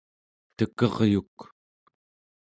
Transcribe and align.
tekeryuk 0.57 1.37